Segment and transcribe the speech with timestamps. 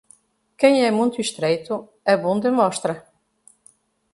[0.59, 2.93] Quem é muito estreito, a bunda mostra.